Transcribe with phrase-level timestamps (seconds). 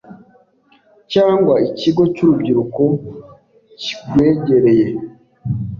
[1.13, 2.83] cyangwa ikigo cy’urubyiruko
[3.81, 4.87] kigwegereye,